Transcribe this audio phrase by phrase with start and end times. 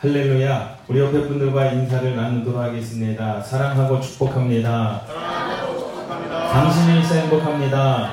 [0.00, 0.78] 할렐루야.
[0.86, 3.42] 우리 옆에 분들과 인사를 나누도록 하겠습니다.
[3.42, 5.02] 사랑하고 축복합니다.
[6.52, 8.12] 당신이 있어 행복합니다.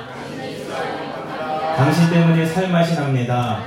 [1.77, 3.59] 당신 때문에 살맛이 납니다.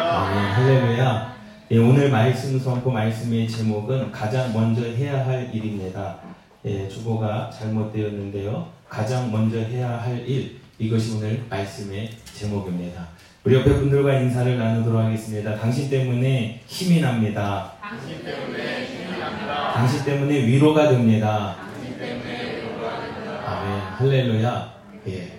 [0.00, 0.44] 아멘.
[0.50, 1.36] 할렐루야.
[1.70, 6.16] 예, 오늘 말씀 선포 말씀의 제목은 가장 먼저 해야 할 일입니다.
[6.64, 8.66] 예, 주보가 잘못되었는데요.
[8.88, 10.58] 가장 먼저 해야 할 일.
[10.80, 13.06] 이것이 오늘 말씀의 제목입니다.
[13.44, 15.56] 우리 옆에 분들과 인사를 나누도록 하겠습니다.
[15.58, 17.72] 당신 때문에 힘이 납니다.
[17.80, 19.72] 당신 때문에 힘이 납니다.
[19.74, 21.56] 당신 때문에 위로가 됩니다.
[21.56, 23.44] 당신 때문에 위로가 됩니다.
[23.46, 23.80] 아멘.
[23.80, 24.74] 할렐루야.
[25.08, 25.38] 예.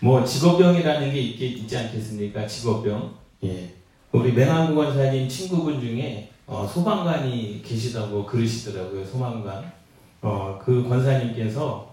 [0.00, 2.46] 뭐 직업병이라는 게 있, 있지 않겠습니까?
[2.46, 3.14] 직업병.
[3.44, 3.70] 예.
[4.12, 9.04] 우리 맹한구 권사님 친구분 중에 어, 소방관이 계시다고 그러시더라고요.
[9.06, 9.72] 소방관.
[10.22, 11.89] 어, 그 권사님께서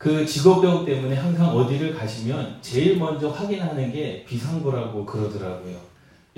[0.00, 5.76] 그 직업병 때문에 항상 어디를 가시면 제일 먼저 확인하는 게 비상구라고 그러더라고요.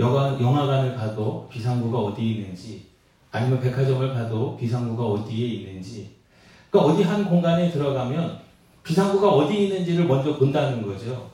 [0.00, 2.86] 영화, 영화관을 가도 비상구가 어디에 있는지,
[3.30, 6.10] 아니면 백화점을 가도 비상구가 어디에 있는지,
[6.70, 8.40] 그러니까 어디 한 공간에 들어가면
[8.82, 11.30] 비상구가 어디에 있는지를 먼저 본다는 거죠.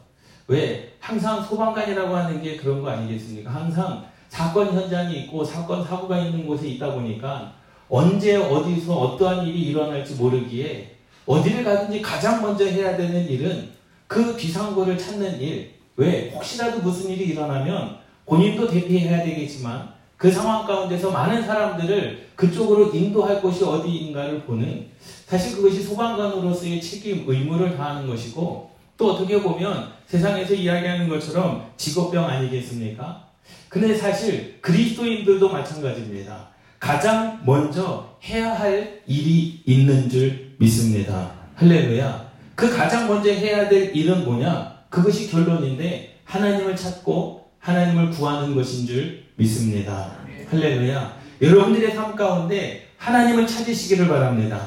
[0.49, 0.97] 왜?
[1.01, 3.51] 항상 소방관이라고 하는 게 그런 거 아니겠습니까?
[3.51, 7.55] 항상 사건 현장이 있고 사건 사고가 있는 곳에 있다 보니까
[7.89, 10.98] 언제 어디서 어떠한 일이 일어날지 모르기에
[11.29, 13.69] 어디를 가든지 가장 먼저 해야 되는 일은
[14.07, 15.75] 그 비상구를 찾는 일.
[15.97, 16.31] 왜?
[16.31, 23.63] 혹시라도 무슨 일이 일어나면 본인도 대피해야 되겠지만 그 상황 가운데서 많은 사람들을 그쪽으로 인도할 곳이
[23.63, 24.87] 어디인가를 보는
[25.27, 33.29] 사실 그것이 소방관으로서의 책임, 의무를 다하는 것이고 또 어떻게 보면 세상에서 이야기하는 것처럼 직업병 아니겠습니까?
[33.69, 36.49] 근데 사실 그리스도인들도 마찬가지입니다.
[36.81, 41.31] 가장 먼저 해야 할 일이 있는 줄 믿습니다.
[41.55, 42.29] 할렐루야.
[42.55, 44.79] 그 가장 먼저 해야 될 일은 뭐냐?
[44.91, 50.13] 그것이 결론인데 하나님을 찾고 하나님을 구하는 것인 줄 믿습니다.
[50.51, 51.17] 할렐루야.
[51.41, 54.61] 여러분들의 삶 가운데 하나님을 찾으시기를 바랍니다.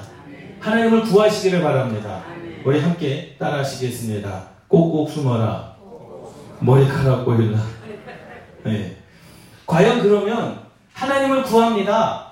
[0.59, 2.23] 하나님을 구하시기를 바랍니다.
[2.63, 4.47] 우리 함께 따라 하시겠습니다.
[4.67, 5.75] 꼭꼭 숨어라.
[6.59, 7.59] 머리카락 보일라.
[8.63, 8.95] 네.
[9.65, 10.61] 과연 그러면
[10.93, 12.30] 하나님을 구합니다.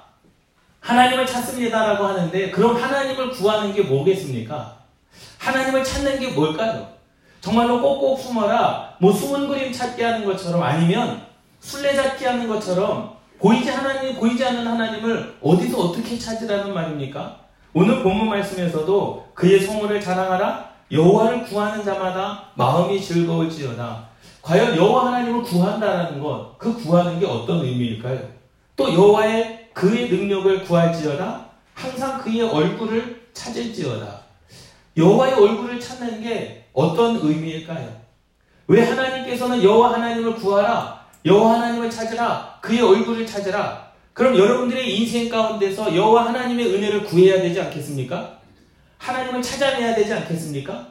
[0.89, 4.75] 하나님을 찾습니다라고 하는데 그럼 하나님을 구하는 게 뭐겠습니까?
[5.38, 6.88] 하나님을 찾는 게 뭘까요?
[7.41, 8.95] 정말로 꼭꼭 숨어라.
[8.97, 11.22] 뭐 숨은 그림 찾기 하는 것처럼 아니면
[11.59, 17.38] 술래잡기 하는 것처럼 보이지 하나님 보이지 않는 하나님을 어디서 어떻게 찾으라는 말입니까?
[17.73, 24.09] 오늘 본문 말씀에서도 그의 성물을 자랑하라 여호와를 구하는 자마다 마음이 즐거울지어다.
[24.41, 28.19] 과연 여호와 하나님을 구한다라는 것, 그 구하는 게 어떤 의미일까요?
[28.75, 31.46] 또 여호와의 그의 능력을 구할지어다.
[31.74, 34.22] 항상 그의 얼굴을 찾을지어다.
[34.97, 38.00] 여호와의 얼굴을 찾는 게 어떤 의미일까요?
[38.68, 43.90] 왜 하나님께서는 여호와 하나님을 구하라, 여호와 하나님을 찾으라, 그의 얼굴을 찾으라.
[44.13, 48.40] 그럼 여러분들의 인생 가운데서 여호와 하나님의 은혜를 구해야 되지 않겠습니까?
[48.97, 50.88] 하나님을 찾아내야 되지 않겠습니까?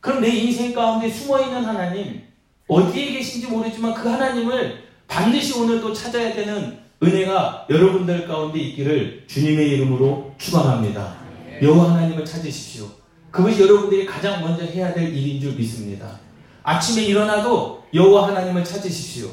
[0.00, 2.22] 그럼 내 인생 가운데 숨어 있는 하나님
[2.66, 10.34] 어디에 계신지 모르지만 그 하나님을 반드시 오늘도 찾아야 되는 은혜가 여러분들 가운데 있기를 주님의 이름으로
[10.36, 11.16] 축원합니다.
[11.62, 12.86] 여호와 하나님을 찾으십시오.
[13.30, 16.18] 그것이 여러분들이 가장 먼저 해야 될 일인 줄 믿습니다.
[16.62, 19.30] 아침에 일어나도 여호와 하나님을 찾으십시오.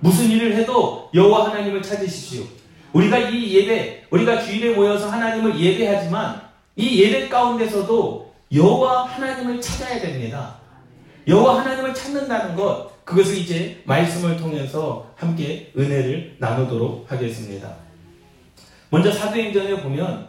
[0.00, 2.44] 무슨 일을 해도 여호와 하나님을 찾으십시오.
[2.92, 6.42] 우리가 이 예배, 우리가 주일에 모여서 하나님을 예배하지만
[6.76, 10.56] 이 예배 가운데서도 여호와 하나님을 찾아야 됩니다.
[11.26, 17.72] 여호와 하나님을 찾는다는 것, 그것을 이제 말씀을 통해서 함께 은혜를 나누도록 하겠습니다.
[18.90, 20.26] 먼저 사도행전에 보면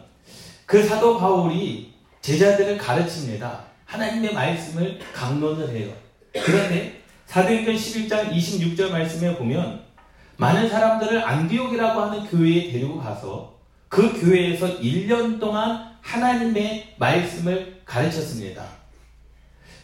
[0.64, 3.64] 그 사도 바울이 제자들을 가르칩니다.
[3.84, 5.92] 하나님의 말씀을 강론을 해요.
[6.32, 9.82] 그런데 사도행전 11장 26절 말씀에 보면
[10.36, 18.77] 많은 사람들을 안디옥이라고 하는 교회에 데리고 가서 그 교회에서 1년 동안 하나님의 말씀을 가르쳤습니다.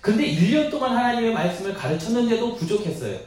[0.05, 3.19] 근데 1년 동안 하나님의 말씀을 가르쳤는데도 부족했어요.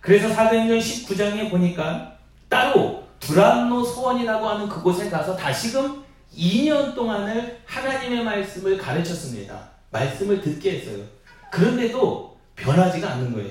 [0.00, 2.16] 그래서 사도행전 19장에 보니까
[2.48, 6.02] 따로 두란노 소원이라고 하는 그곳에 가서 다시금
[6.34, 9.68] 2년 동안을 하나님의 말씀을 가르쳤습니다.
[9.90, 11.04] 말씀을 듣게 했어요.
[11.50, 13.50] 그런데도 변하지가 않는 거예요.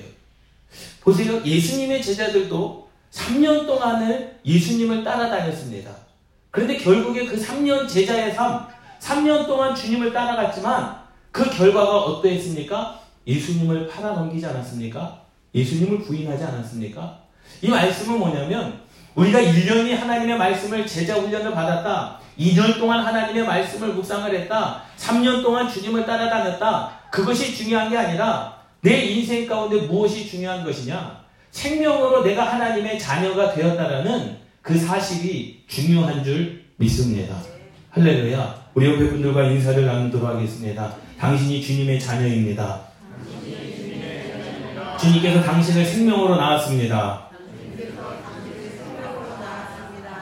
[1.01, 1.45] 보세요.
[1.45, 5.91] 예수님의 제자들도 3년 동안을 예수님을 따라다녔습니다.
[6.49, 8.67] 그런데 결국에 그 3년 제자의 삶,
[8.99, 11.02] 3년 동안 주님을 따라갔지만
[11.33, 12.99] 그 결과가 어떠했습니까?
[13.25, 15.21] 예수님을 팔아넘기지 않았습니까?
[15.55, 17.19] 예수님을 부인하지 않았습니까?
[17.63, 18.81] 이 말씀은 뭐냐면
[19.15, 22.19] 우리가 1년이 하나님의 말씀을 제자 훈련을 받았다.
[22.37, 24.83] 2년 동안 하나님의 말씀을 묵상을 했다.
[24.97, 26.99] 3년 동안 주님을 따라다녔다.
[27.11, 31.23] 그것이 중요한 게 아니라 내 인생 가운데 무엇이 중요한 것이냐?
[31.49, 37.35] 생명으로 내가 하나님의 자녀가 되었다라는 그 사실이 중요한 줄 믿습니다.
[37.89, 38.63] 할렐루야.
[38.75, 41.02] 우리 옆에 분들과 인사를 나누도록 하겠습니다.
[41.19, 42.81] 당신이 주님의 자녀입니다.
[44.99, 47.27] 주님께서 당신을 생명으로 낳았습니다.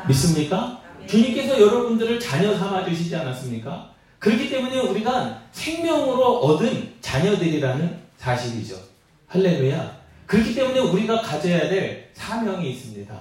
[0.07, 0.81] 믿습니까?
[1.07, 3.91] 주님께서 여러분들을 자녀 삼아 주시지 않았습니까?
[4.19, 8.75] 그렇기 때문에 우리가 생명으로 얻은 자녀들이라는 사실이죠.
[9.27, 9.99] 할렐루야.
[10.25, 13.13] 그렇기 때문에 우리가 가져야 될 사명이 있습니다.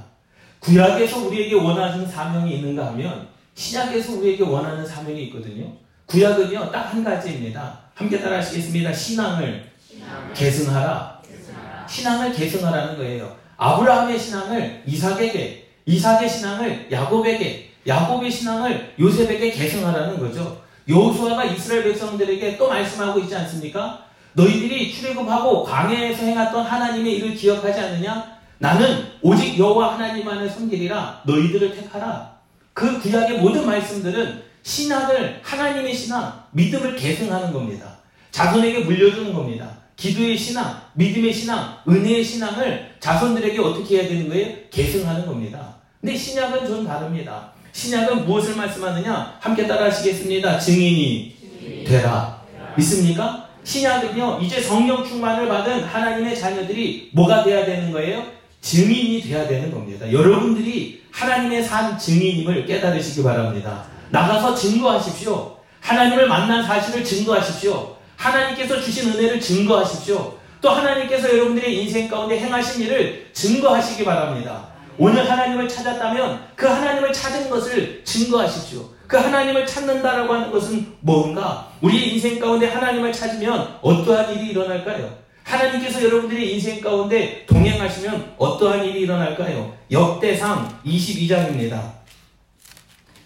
[0.61, 5.73] 구약에서 우리에게 원하는 사명이 있는가 하면 신약에서 우리에게 원하는 사명이 있거든요.
[6.11, 7.79] 구약은요, 딱 한 가지입니다.
[7.95, 8.93] 함께 따라 하시겠습니다.
[8.93, 11.21] 신앙을, 신앙을 계승하라.
[11.25, 11.87] 계승하라.
[11.87, 13.37] 신앙을 계승하라는 거예요.
[13.57, 20.61] 아브라함의 신앙을 이삭에게, 이삭의 신앙을 야곱에게, 야곱의 신앙을 요셉에게 계승하라는 거죠.
[20.89, 24.05] 여호수아가 이스라엘 백성들에게 또 말씀하고 있지 않습니까?
[24.33, 28.41] 너희들이 출애굽하고 광야에서 행했던 하나님의 일을 기억하지 않느냐?
[28.59, 32.33] 나는 오직 여호와 하나님만을 섬기리라 너희들을 택하라.
[32.73, 37.99] 그 구약의 모든 말씀들은 신학을 하나님의 신앙, 믿음을 계승하는 겁니다.
[38.31, 39.79] 자손에게 물려주는 겁니다.
[39.97, 44.57] 기도의 신앙, 믿음의 신앙, 은혜의 신앙을 자손들에게 어떻게 해야 되는 거예요?
[44.71, 45.77] 계승하는 겁니다.
[46.01, 47.53] 근데 신약은 좀 다릅니다.
[47.73, 49.39] 신약은 무엇을 말씀하느냐?
[49.41, 50.59] 함께 따라 하시겠습니다.
[50.59, 52.41] 증인이 되라.
[52.77, 53.49] 믿습니까?
[53.63, 58.25] 신약은요, 이제 성령 충만을 받은 하나님의 자녀들이 뭐가 돼야 되는 거예요?
[58.63, 60.11] 증인이 돼야 되는 겁니다.
[60.11, 63.85] 여러분들이 하나님의 산 증인임을 깨달으시기 바랍니다.
[64.11, 65.57] 나가서 증거하십시오.
[65.81, 67.97] 하나님을 만난 사실을 증거하십시오.
[68.17, 70.35] 하나님께서 주신 은혜를 증거하십시오.
[70.61, 74.69] 또 하나님께서 여러분들의 인생 가운데 행하신 일을 증거하시기 바랍니다.
[74.99, 78.85] 오늘 하나님을 찾았다면 그 하나님을 찾은 것을 증거하십시오.
[79.07, 81.69] 그 하나님을 찾는다라고 하는 것은 뭔가?
[81.81, 85.11] 우리 인생 가운데 하나님을 찾으면 어떠한 일이 일어날까요?
[85.43, 89.73] 하나님께서 여러분들의 인생 가운데 동행하시면 어떠한 일이 일어날까요?
[89.91, 92.00] 역대상 22장입니다.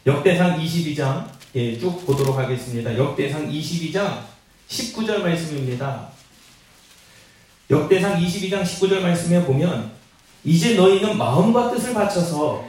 [0.07, 1.25] 역대상 22장
[1.55, 2.95] 예, 쭉 보도록 하겠습니다.
[2.95, 4.19] 역대상 22장
[4.69, 6.09] 19절 말씀입니다.
[7.71, 9.93] 역대상 22장 19절 말씀에 보면
[10.45, 12.67] 이제 너희는 마음과 뜻을 바쳐서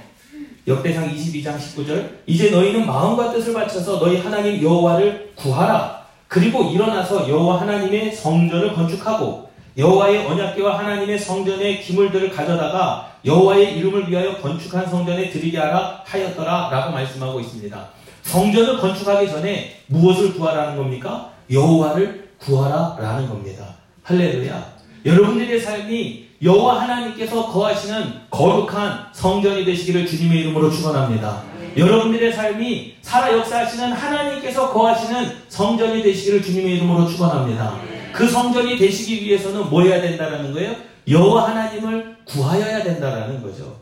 [0.65, 7.61] 역대상 22장 19절 이제 너희는 마음과 뜻을 바쳐서 너희 하나님 여호와를 구하라 그리고 일어나서 여호와
[7.61, 9.44] 하나님의 성전을 건축하고
[9.77, 17.39] 여호와의 언약궤와 하나님의 성전의 기물들을 가져다가 여호와의 이름을 위하여 건축한 성전에 드리게 하라 하였더라라고 말씀하고
[17.41, 17.89] 있습니다.
[18.23, 21.31] 성전을 건축하기 전에 무엇을 구하라는 겁니까?
[21.51, 23.75] 여호와를 구하라라는 겁니다.
[24.03, 24.75] 할렐루야.
[25.05, 31.43] 여러분들의 삶이 여호와 하나님께서 거하시는 거룩한 성전이 되시기를 주님의 이름으로 축원합니다.
[31.77, 37.94] 여러분들의 삶이 살아 역사하시는 하나님께서 거하시는 성전이 되시기를 주님의 이름으로 축원합니다.
[38.15, 40.73] 그 성전이 되시기 위해서는 뭐 해야 된다는 거예요?
[41.07, 43.77] 여호와 하나님을 구하여야 된다라는 거죠.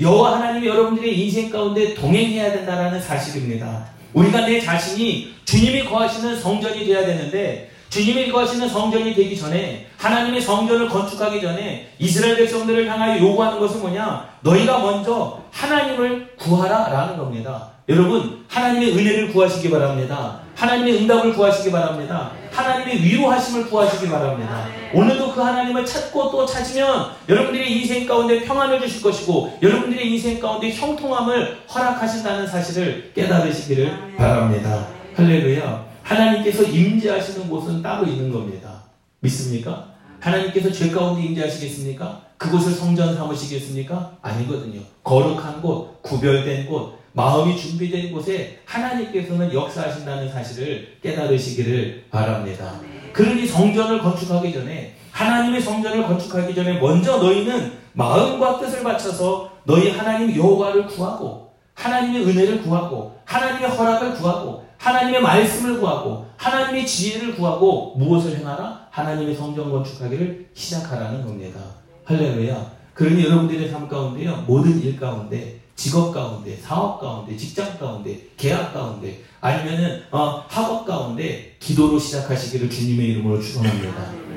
[0.00, 3.86] 여호와 하나님이 여러분들의 인생 가운데 동행해야 된다라는 사실입니다.
[4.14, 10.88] 우리가 내 자신이 주님이 거하시는 성전이 되어야 되는데 주님이 거하시는 성전이 되기 전에 하나님의 성전을
[10.88, 14.30] 건축하기 전에 이스라엘 백성들을 향하여 요구하는 것은 뭐냐?
[14.40, 17.68] 너희가 먼저 하나님을 구하라라는 겁니다.
[17.88, 20.40] 여러분 하나님의 은혜를 구하시기 바랍니다.
[20.56, 22.32] 하나님의 응답을 구하시기 바랍니다.
[22.54, 24.66] 하나님의 위로하심을 구하시기 바랍니다.
[24.94, 30.70] 오늘도 그 하나님을 찾고 또 찾으면 여러분들의 인생 가운데 평안을 주실 것이고 여러분들의 인생 가운데
[30.70, 34.86] 형통함을 허락하신다는 사실을 깨달으시기를 바랍니다.
[35.16, 35.84] 할렐루야.
[36.02, 38.84] 하나님께서 임재하시는 곳은 따로 있는 겁니다.
[39.20, 39.86] 믿습니까?
[40.20, 42.20] 하나님께서 죄 가운데 임재하시겠습니까?
[42.36, 44.12] 그곳을 성전 삼으시겠습니까?
[44.22, 44.80] 아니거든요.
[45.02, 52.80] 거룩한 곳, 구별된 곳, 마음이 준비된 곳에 하나님께서는 역사하신다는 사실을 깨달으시기를 바랍니다.
[53.12, 60.36] 그러니 성전을 건축하기 전에 하나님의 성전을 건축하기 전에 먼저 너희는 마음과 뜻을 바쳐서 너희 하나님
[60.36, 68.36] 여호와를 구하고 하나님의 은혜를 구하고 하나님의 허락을 구하고 하나님의 말씀을 구하고 하나님의 지혜를 구하고 무엇을
[68.38, 68.88] 행하라?
[68.90, 71.60] 하나님의 성전 건축하기를 시작하라는 겁니다.
[72.04, 72.72] 할렐루야.
[72.92, 74.44] 그러니 여러분들의 삶 가운데요.
[74.46, 81.56] 모든 일 가운데 직업 가운데, 사업 가운데, 직장 가운데, 계약 가운데, 아니면은 어, 학업 가운데
[81.60, 83.92] 기도로 시작하시기를 주님의 이름으로 축원합니다.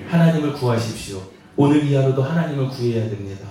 [0.10, 1.22] 하나님을 구하십시오.
[1.56, 3.48] 오늘 이하로도 하나님을 구해야 됩니다.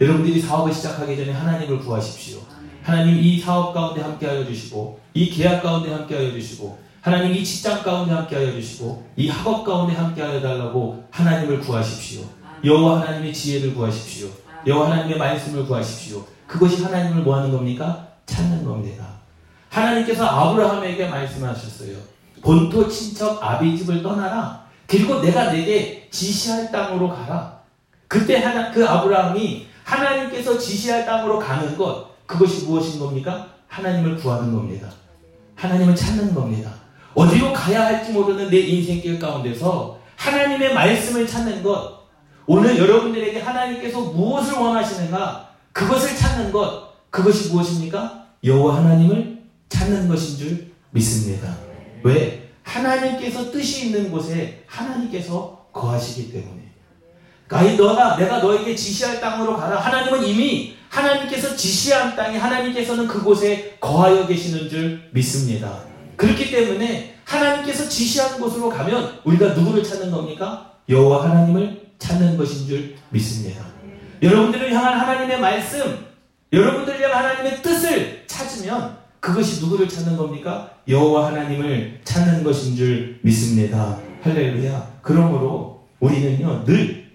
[0.00, 2.38] 여러분들이 사업을 시작하기 전에 하나님을 구하십시오.
[2.82, 8.12] 하나님 이 사업 가운데 함께하여 주시고, 이 계약 가운데 함께하여 주시고, 하나님 이 직장 가운데
[8.12, 12.22] 함께하여 주시고, 이 학업 가운데 함께하여 달라고 하나님을 구하십시오.
[12.64, 14.28] 여호와 하나님의 지혜를 구하십시오.
[14.66, 16.24] 여호와 하나님의 말씀을 구하십시오.
[16.46, 18.08] 그것이 하나님을 뭐 하는 겁니까?
[18.26, 19.04] 찾는 겁니다.
[19.70, 21.96] 하나님께서 아브라함에게 말씀하셨어요.
[22.42, 24.64] 본토 친척 아비 집을 떠나라.
[24.86, 27.58] 그리고 내가 내게 지시할 땅으로 가라.
[28.06, 33.48] 그때 하나, 그 아브라함이 하나님께서 지시할 땅으로 가는 것, 그것이 무엇인 겁니까?
[33.68, 34.88] 하나님을 구하는 겁니다.
[35.56, 36.72] 하나님을 찾는 겁니다.
[37.14, 41.97] 어디로 가야 할지 모르는 내 인생 길 가운데서 하나님의 말씀을 찾는 것,
[42.50, 48.24] 오늘 여러분들에게 하나님께서 무엇을 원하시는가, 그것을 찾는 것, 그것이 무엇입니까?
[48.42, 51.54] 여호와 하나님을 찾는 것인 줄 믿습니다.
[52.02, 52.48] 왜?
[52.62, 56.72] 하나님께서 뜻이 있는 곳에 하나님께서 거하시기 때문에.
[57.46, 59.78] 그러니까 너가 내가 너에게 지시할 땅으로 가라.
[59.78, 65.80] 하나님은 이미 하나님께서 지시한 땅에 하나님께서는 그곳에 거하여 계시는 줄 믿습니다.
[66.16, 70.72] 그렇기 때문에 하나님께서 지시한 곳으로 가면 우리가 누구를 찾는 겁니까?
[70.88, 73.64] 여호와 하나님을 찾는 것인 줄 믿습니다.
[74.22, 76.06] 여러분들을 향한 하나님의 말씀,
[76.52, 80.70] 여러분들을 향한 하나님의 뜻을 찾으면 그것이 누구를 찾는 겁니까?
[80.86, 83.98] 여호와 하나님을 찾는 것인 줄 믿습니다.
[84.22, 84.98] 할렐루야.
[85.02, 87.10] 그러므로 우리는요 늘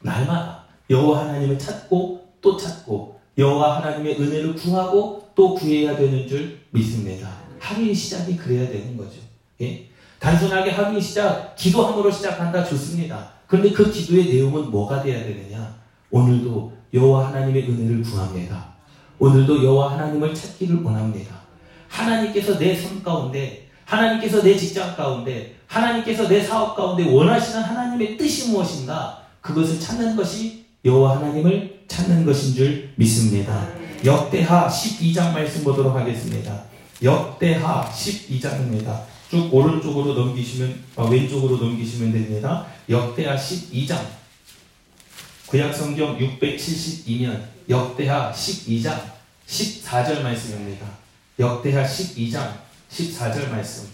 [0.00, 7.28] 날마다 여호와 하나님을 찾고 또 찾고 여호와 하나님의 은혜를 구하고 또 구해야 되는 줄 믿습니다.
[7.58, 9.18] 하루의 시작이 그래야 되는 거죠.
[9.60, 9.86] 예?
[10.18, 13.37] 단순하게 하루의 시작, 기도함으로 시작한다 좋습니다.
[13.48, 15.74] 그런데 그 기도의 내용은 뭐가 돼야 되느냐?
[16.10, 18.74] 오늘도 여호와 하나님의 은혜를 구합니다.
[19.18, 21.34] 오늘도 여호와 하나님을 찾기를 원합니다.
[21.88, 28.50] 하나님께서 내 삶 가운데, 하나님께서 내 직장 가운데, 하나님께서 내 사업 가운데 원하시는 하나님의 뜻이
[28.50, 29.22] 무엇인가?
[29.40, 33.66] 그것을 찾는 것이 여호와 하나님을 찾는 것인 줄 믿습니다.
[34.04, 36.64] 역대하 12장 말씀 보도록 하겠습니다.
[37.02, 39.00] 역대하 12장입니다.
[39.30, 42.66] 쭉 오른쪽으로 넘기시면 아, 왼쪽으로 넘기시면 됩니다.
[42.88, 43.98] 역대하 12장
[45.46, 48.98] 구약성경 672년 역대하 12장
[49.46, 50.86] 14절 말씀입니다.
[51.38, 52.50] 역대하 12장
[52.90, 53.88] 14절 말씀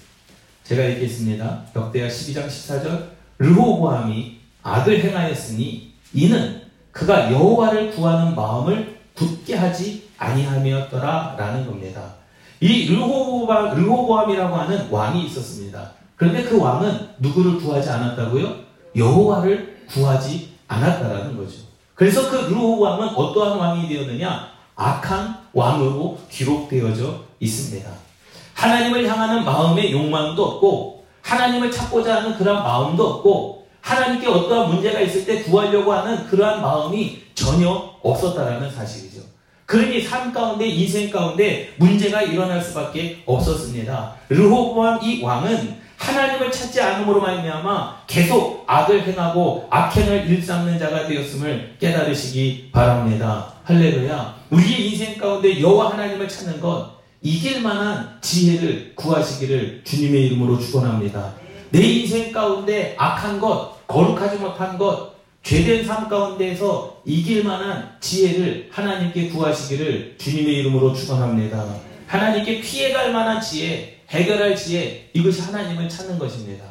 [0.62, 1.64] 제가 읽겠습니다.
[1.74, 3.08] 역대하 12장 14절
[3.38, 12.14] 르호보암이 악을 행하였으니 이는 그가 여호와를 구하는 마음을 굳게 하지 아니함이었더라라는 겁니다.
[12.60, 15.92] 이 르호보암, 르호보암이라고 하는 왕이 있었습니다.
[16.14, 18.63] 그런데 그 왕은 누구를 구하지 않았다고요?
[18.96, 21.58] 여호와를 구하지 않았다라는 거죠.
[21.94, 24.48] 그래서 그 르호보암은 어떠한 왕이 되었느냐?
[24.76, 27.88] 악한 왕으로 기록되어져 있습니다.
[28.54, 35.24] 하나님을 향하는 마음의 욕망도 없고 하나님을 찾고자 하는 그런 마음도 없고 하나님께 어떠한 문제가 있을
[35.24, 37.68] 때 구하려고 하는 그러한 마음이 전혀
[38.02, 39.20] 없었다라는 사실이죠.
[39.66, 44.14] 그러니 삶 가운데 인생 가운데 문제가 일어날 수밖에 없었습니다.
[44.28, 52.70] 르호보암 이 왕은 하나님을 찾지 않음으로 말미암아 계속 악을 행하고 악행을 일삼는 자가 되었음을 깨달으시기
[52.72, 53.54] 바랍니다.
[53.64, 54.34] 할렐루야.
[54.50, 61.32] 우리의 인생 가운데 여호와 하나님을 찾는 것 이길 만한 지혜를 구하시기를 주님의 이름으로 축원합니다.
[61.70, 69.28] 내 인생 가운데 악한 것, 거룩하지 못한 것, 죄된 삶 가운데에서 이길 만한 지혜를 하나님께
[69.30, 71.64] 구하시기를 주님의 이름으로 축원합니다.
[72.06, 76.64] 하나님께 피해갈 만한 지혜, 해결할 지혜, 이것이 하나님을 찾는 것입니다.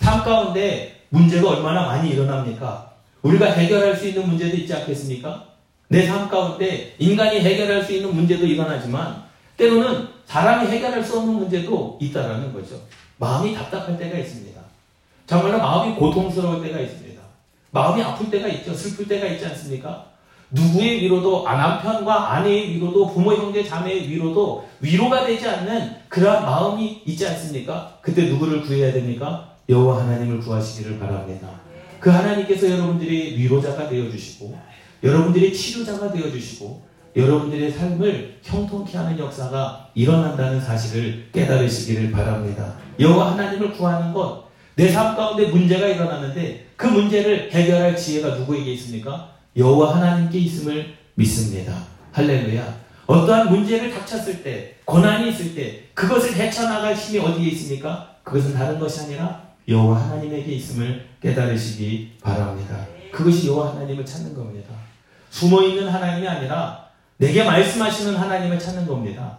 [0.00, 2.92] 삶 가운데 문제가 얼마나 많이 일어납니까?
[3.22, 5.46] 우리가 해결할 수 있는 문제도 있지 않겠습니까?
[5.88, 9.22] 내 삶 가운데 인간이 해결할 수 있는 문제도 일어나지만
[9.56, 12.80] 때로는 사람이 해결할 수 없는 문제도 있다라는 거죠.
[13.18, 14.60] 마음이 답답할 때가 있습니다.
[15.26, 17.22] 정말로 마음이 고통스러울 때가 있습니다.
[17.70, 18.74] 마음이 아플 때가 있죠.
[18.74, 20.06] 슬플 때가 있지 않습니까?
[20.54, 27.02] 누구의 위로도 아, 남편과 아내의 위로도 부모 형제 자매의 위로도 위로가 되지 않는 그러한 마음이
[27.06, 27.98] 있지 않습니까?
[28.00, 29.56] 그때 누구를 구해야 됩니까?
[29.68, 31.48] 여호와 하나님을 구하시기를 바랍니다.
[31.98, 34.56] 그 하나님께서 여러분들이 위로자가 되어 주시고
[35.02, 36.82] 여러분들이 치료자가 되어 주시고
[37.16, 42.74] 여러분들의 삶을 형통케 하는 역사가 일어난다는 사실을 깨달으시기를 바랍니다.
[43.00, 44.44] 여호와 하나님을 구하는 것
[44.76, 49.33] 내 삶 가운데 문제가 일어났는데 그 문제를 해결할 지혜가 누구에게 있습니까?
[49.56, 51.74] 여호와 하나님께 있음을 믿습니다.
[52.12, 52.84] 할렐루야.
[53.06, 58.16] 어떠한 문제를 닥쳤을 때, 고난이 있을 때, 그것을 헤쳐나갈 힘이 어디에 있습니까?
[58.22, 62.86] 그것은 다른 것이 아니라 여호와 하나님에게 있음을 깨달으시기 바랍니다.
[63.12, 64.74] 그것이 여호와 하나님을 찾는 겁니다.
[65.30, 69.38] 숨어 있는 하나님이 아니라 내게 말씀하시는 하나님을 찾는 겁니다.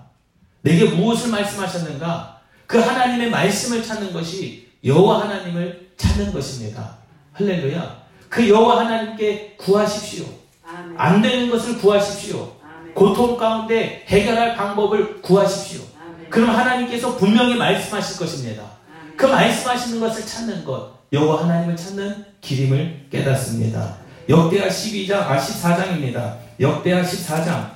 [0.61, 2.39] 내게 무엇을 말씀하셨는가?
[2.67, 6.97] 그 하나님의 말씀을 찾는 것이 여호와 하나님을 찾는 것입니다.
[7.33, 8.04] 할렐루야.
[8.35, 10.25] 그 여호와 하나님께 구하십시오.
[10.67, 10.95] 아멘.
[10.97, 12.51] 안 되는 것을 구하십시오.
[12.61, 12.93] 아멘.
[12.93, 15.81] 고통 가운데 해결할 방법을 구하십시오.
[15.97, 16.29] 아멘.
[16.29, 18.63] 그럼 하나님께서 분명히 말씀하실 것입니다.
[19.15, 23.95] 그 말씀하시는 것을 찾는 것, 여호와 하나님을 찾는 길임을 깨닫습니다.
[24.27, 26.35] 역대하 12장, 아 14장입니다.
[26.59, 27.69] 역대하 14장,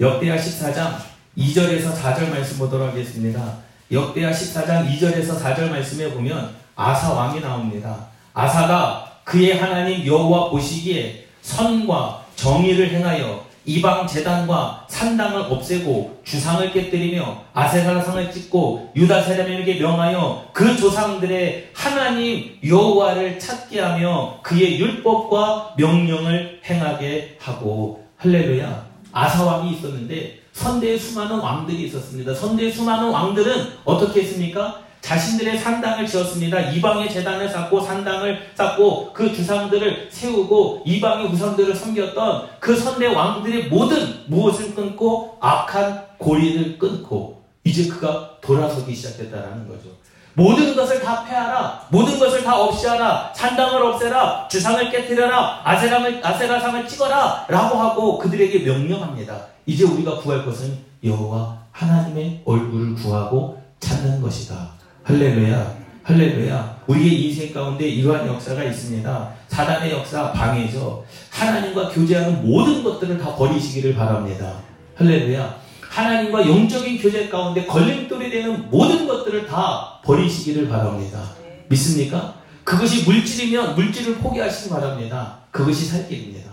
[0.00, 0.96] 역대하 14장
[1.38, 3.58] 2절에서 4절 말씀 보도록 하겠습니다.
[3.92, 8.08] 역대하 14장 2절에서 4절 말씀에 보면 아사 왕이 나옵니다.
[8.34, 18.32] 아사가 그의 하나님 여호와 보시기에 선과 정의를 행하여 이방 재단과 산당을 없애고 주상을 깨뜨리며 아세라상을
[18.32, 28.04] 찍고 유다 세라에게 명하여 그 조상들의 하나님 여호와를 찾게 하며 그의 율법과 명령을 행하게 하고
[28.16, 32.34] 할렐루야 아사 왕이 있었는데 선대에 수많은 왕들이 있었습니다.
[32.34, 34.89] 선대에 수많은 왕들은 어떻게 했습니까?
[35.00, 36.60] 자신들의 산당을 지었습니다.
[36.72, 44.24] 이방의 재단을 쌓고 산당을 쌓고 그 주상들을 세우고 이방의 우상들을 섬겼던 그 선대 왕들의 모든
[44.26, 49.88] 무엇을 끊고 악한 고리를 끊고 이제 그가 돌아서기 시작했다라는 거죠.
[50.34, 51.86] 모든 것을 다 패하라.
[51.90, 53.32] 모든 것을 다 없이하라.
[53.34, 54.48] 산당을 없애라.
[54.48, 55.60] 주상을 깨뜨려라.
[55.64, 57.46] 아세라을 아세라상을 찍어라.
[57.48, 59.36] 라고 하고 그들에게 명령합니다.
[59.66, 64.79] 이제 우리가 구할 것은 여호와 하나님의 얼굴을 구하고 찾는 것이다.
[65.04, 65.80] 할렐루야.
[66.02, 66.80] 할렐루야.
[66.86, 69.34] 우리의 인생 가운데 이러한 역사가 있습니다.
[69.48, 71.04] 사단의 역사 방해죠.
[71.30, 74.54] 하나님과 교제하는 모든 것들을 다 버리시기를 바랍니다.
[74.96, 75.60] 할렐루야.
[75.80, 81.20] 하나님과 영적인 교제 가운데 걸림돌이 되는 모든 것들을 다 버리시기를 바랍니다.
[81.68, 82.34] 믿습니까?
[82.64, 85.38] 그것이 물질이면 물질을 포기하시기 바랍니다.
[85.50, 86.50] 그것이 살 길입니다.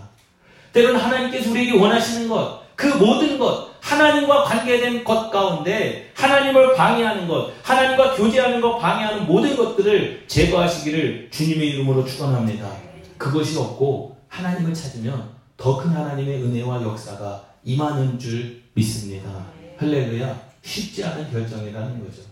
[0.72, 7.52] 때로는 하나님께서 우리에게 원하시는 것, 그 모든 것, 하나님과 관계된 것 가운데 하나님을 방해하는 것,
[7.62, 12.70] 하나님과 교제하는 것 방해하는 모든 것들을 제거하시기를 주님의 이름으로 축원합니다.
[13.16, 19.46] 그것이 없고 하나님을 찾으면 더 큰 하나님의 은혜와 역사가 임하는 줄 믿습니다.
[19.78, 20.38] 할렐루야.
[20.62, 22.22] 쉽지 않은 결정이라는 거죠.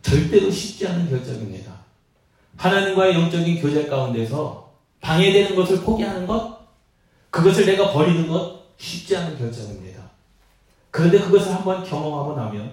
[0.00, 1.70] 절대로 쉽지 않은 결정입니다.
[2.56, 6.60] 하나님과의 영적인 교제 가운데서 방해되는 것을 포기하는 것,
[7.30, 9.93] 그것을 내가 버리는 것 쉽지 않은 결정입니다.
[10.94, 12.70] 그런데 그것을 한번 경험하고 나면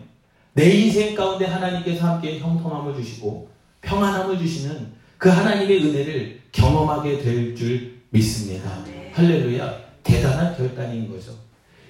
[0.53, 3.49] 내 인생 가운데 하나님께서 함께 형통함을 주시고
[3.81, 8.69] 평안함을 주시는 그 하나님의 은혜를 경험하게 될 줄 믿습니다.
[9.15, 9.73] 할렐루야.
[10.03, 11.31] 대단한 결단인 거죠.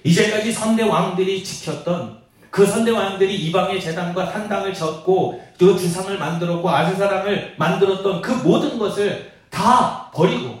[0.04, 7.56] 이제까지 선대 왕들이 지켰던 그 선대 왕들이 이방의 재단과 산당을 졌고 그 주상을 만들었고 아세사랑을
[7.58, 10.60] 만들었던 그 모든 것을 다 버리고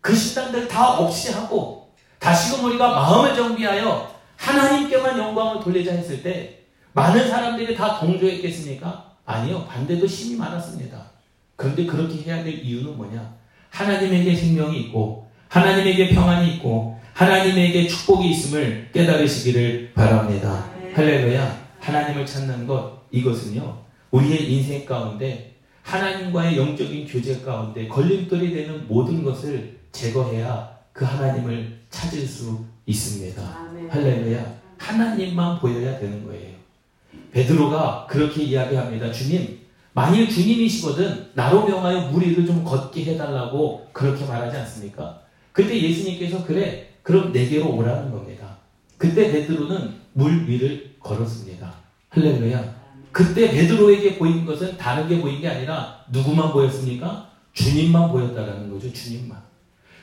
[0.00, 4.13] 그 신당들 다 없이 하고 다시금 우리가 마음을 정비하여
[4.44, 6.60] 하나님께만 영광을 돌리자 했을 때
[6.92, 9.12] 많은 사람들이 다 동조했겠습니까?
[9.24, 9.66] 아니요.
[9.68, 11.10] 반대도 심이 많았습니다.
[11.56, 13.34] 그런데 그렇게 해야 될 이유는 뭐냐?
[13.70, 20.70] 하나님에게 생명이 있고 하나님에게 평안이 있고 하나님에게 축복이 있음을 깨달으시기를 바랍니다.
[20.94, 21.64] 할렐루야.
[21.80, 23.78] 하나님을 찾는 것 이것은요.
[24.10, 32.26] 우리의 인생 가운데 하나님과의 영적인 교제 가운데 걸림돌이 되는 모든 것을 제거해야 그 하나님을 찾을
[32.26, 33.42] 수 있습니다.
[33.42, 33.90] 아멘.
[33.90, 34.54] 할렐루야.
[34.78, 36.54] 하나님만 보여야 되는 거예요.
[37.32, 39.10] 베드로가 그렇게 이야기합니다.
[39.10, 39.60] 주님,
[39.92, 45.20] 만일 주님이시거든 나로 명하여 무리를 좀 걷게 해달라고 그렇게 말하지 않습니까?
[45.52, 48.58] 그때 예수님께서 그래, 그럼 내게로 오라는 겁니다.
[48.98, 51.72] 그때 베드로는 물 위를 걸었습니다.
[52.10, 52.74] 할렐루야.
[53.12, 57.30] 그때 베드로에게 보인 것은 다른 게 보인 게 아니라 누구만 보였습니까?
[57.52, 58.92] 주님만 보였다라는 거죠.
[58.92, 59.40] 주님만.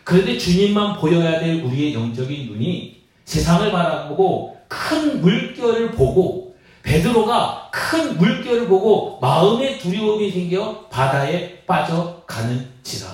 [0.03, 8.67] 그런데 주님만 보여야 될 우리의 영적인 눈이 세상을 바라보고 큰 물결을 보고 베드로가 큰 물결을
[8.67, 13.07] 보고 마음의 두려움이 생겨 바다에 빠져가는지라.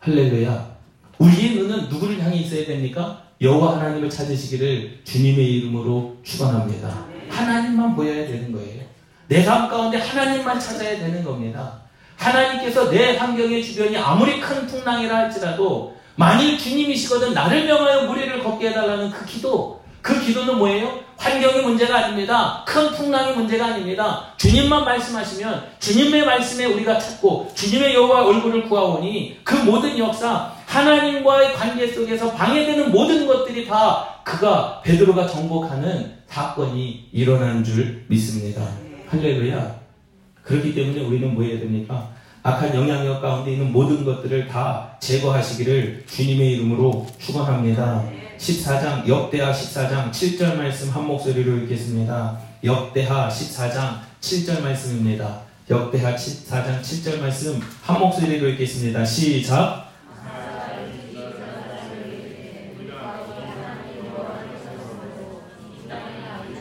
[0.00, 0.76] 할렐루야.
[1.18, 3.22] 우리의 눈은 누구를 향해 있어야 됩니까?
[3.40, 7.06] 여호와 하나님을 찾으시기를 주님의 이름으로 축원합니다.
[7.28, 8.84] 하나님만 보여야 되는 거예요.
[9.28, 11.80] 내 삶 가운데 하나님만 찾아야 되는 겁니다.
[12.16, 19.10] 하나님께서 내 환경의 주변이 아무리 큰 풍랑이라 할지라도 만일 주님이시거든 나를 명하여 무리를 걷게 해달라는
[19.10, 21.06] 그 기도, 그 기도는 뭐예요?
[21.16, 22.62] 환경이 문제가 아닙니다.
[22.66, 24.32] 큰 풍랑이 문제가 아닙니다.
[24.36, 31.86] 주님만 말씀하시면 주님의 말씀에 우리가 찾고 주님의 여호와 얼굴을 구하오니 그 모든 역사 하나님과의 관계
[31.86, 38.62] 속에서 방해되는 모든 것들이 다 그가 베드로가 정복하는 사건이 일어난 줄 믿습니다.
[39.08, 39.80] 할렐루야.
[40.42, 42.10] 그렇기 때문에 우리는 뭐 해야 됩니까?
[42.46, 48.04] 악한 영향력 가운데 있는 모든 것들을 다 제거하시기를 주님의 이름으로 축원합니다.
[48.38, 52.38] 14장 역대하 14장 7절 말씀 한 목소리로 읽겠습니다.
[52.62, 55.40] 역대하 14장 7절 말씀입니다.
[55.68, 59.04] 역대하 14장 7절 말씀 한 목소리로 읽겠습니다.
[59.04, 59.90] 시작.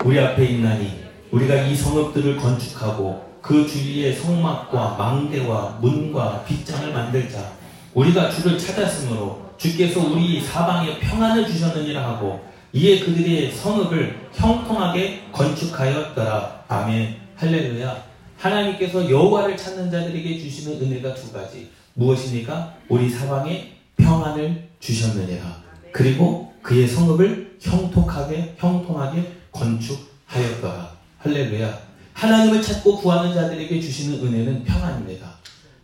[0.04, 7.52] 우리 앞에 있나니 우리가 이 성읍들을 건축하고 그 주위에 성막과 망대와 문과 빗장을 만들자.
[7.94, 16.64] 우리가 주를 찾았으므로 주께서 우리 사방에 평안을 주셨느니라 하고 이에 그들의 성읍을 형통하게 건축하였더라.
[16.68, 17.18] 아멘.
[17.36, 18.04] 할렐루야.
[18.40, 21.70] 하나님께서 여호와를 찾는 자들에게 주시는 은혜가 두 가지.
[21.94, 22.74] 무엇입니까?
[22.90, 25.62] 우리 사방에 평안을 주셨느니라.
[25.92, 30.96] 그리고 그의 성읍을 형통하게 형통하게 건축하였더라.
[31.20, 31.95] 할렐루야.
[32.16, 35.36] 하나님을 찾고 구하는 자들에게 주시는 은혜는 평안입니다.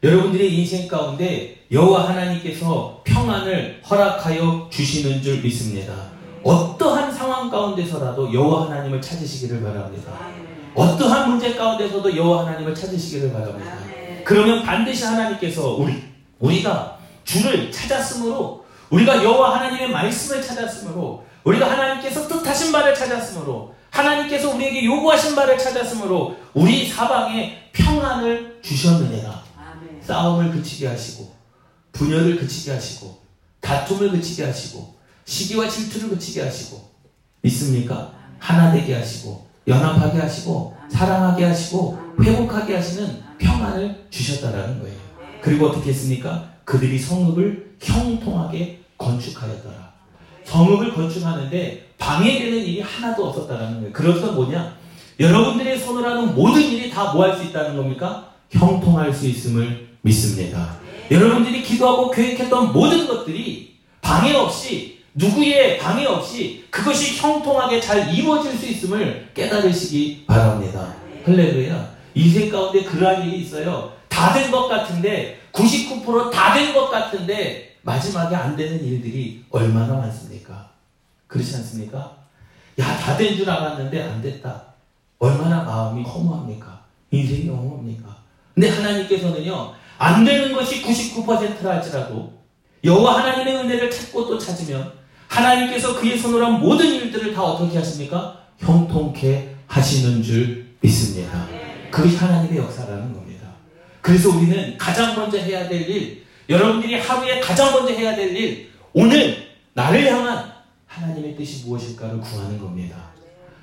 [0.02, 5.94] 여러분들의 인생 가운데 여호와 하나님께서 평안을 허락하여 주시는 줄 믿습니다.
[6.42, 10.14] 어떠한 상황 가운데서라도 여호와 하나님을 찾으시기를 바랍니다.
[10.74, 13.78] 어떠한 문제 가운데서도 여호와 하나님을 찾으시기를 바랍니다.
[14.24, 16.02] 그러면 반드시 하나님께서 우리
[16.40, 24.86] 우리가 주를 찾았으므로 우리가 여호와 하나님의 말씀을 찾았으므로 우리가 하나님께서 뜻하신 바를 찾았으므로 하나님께서 우리에게
[24.86, 29.44] 요구하신 바를 찾았으므로 우리 사방에 평안을 주셨느니라.
[30.02, 31.32] 싸움을 그치게 하시고
[31.92, 33.22] 분열을 그치게 하시고
[33.60, 36.90] 다툼을 그치게 하시고 시기와 질투를 그치게 하시고
[37.42, 38.14] 믿습니까?
[38.40, 44.98] 하나 되게 하시고 연합하게 하시고 사랑하게 하시고 회복하게 하시는 평안을 주셨다라는 거예요.
[45.42, 46.52] 그리고 어떻게 했습니까?
[46.66, 49.91] 그들이 성읍을 형통하게 건축하였더라.
[50.56, 53.94] 성읍을 건축하는데 방해되는 일이 하나도 없었다라는 거예요.
[53.94, 54.76] 그래서 뭐냐?
[55.20, 58.32] 여러분들의 하는 모든 일이 다 뭐 할 수 있다는 겁니까?
[58.50, 60.78] 형통할 수 있음을 믿습니다.
[61.10, 68.66] 여러분들이 기도하고 계획했던 모든 것들이 방해 없이 누구의 방해 없이 그것이 형통하게 잘 이루어질 수
[68.66, 70.96] 있음을 깨달으시기 바랍니다.
[71.26, 71.92] 할렐루야.
[72.16, 73.94] 인생 가운데 그러한 일이 있어요.
[74.10, 80.70] 다 된 것 같은데 99%다 된 것 같은데 마지막에 안 되는 일들이 얼마나 많습니까?
[81.28, 82.18] 그렇지 않습니까?
[82.80, 84.64] 야, 다 된 줄 알았는데 안 됐다.
[85.20, 86.82] 얼마나 마음이 허무합니까?
[87.12, 88.16] 인생이 허무합니까?
[88.54, 92.34] 근데 하나님께서는요, 안 되는 것이 99%라 할지라도
[92.84, 94.92] 여호와 하나님의 은혜를 찾고 또 찾으면
[95.28, 98.40] 하나님께서 그의 손으로 한 모든 일들을 다 어떻게 하십니까?
[98.58, 101.48] 형통케 하시는 줄 믿습니다.
[101.92, 103.48] 그것이 하나님의 역사라는 겁니다.
[104.02, 109.38] 그래서 우리는 가장 먼저 해야 될 일, 여러분들이 하루에 가장 먼저 해야 될 일, 오늘
[109.74, 110.52] 나를 향한
[110.86, 113.12] 하나님의 뜻이 무엇일까를 구하는 겁니다.